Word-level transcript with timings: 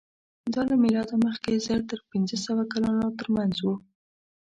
دا 0.53 0.61
له 0.69 0.75
مېلاده 0.83 1.15
مخکې 1.25 1.63
زر 1.65 1.79
تر 1.89 1.99
پینځهسوه 2.09 2.63
کلونو 2.73 3.05
تر 3.19 3.27
منځ 3.35 3.55
وو. 3.61 3.75